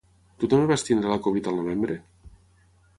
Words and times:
Tu 0.43 0.47
també 0.53 0.69
vas 0.71 0.85
tenir 0.87 1.13
la 1.13 1.19
Covid 1.27 1.53
al 1.53 1.61
novembre? 1.63 2.03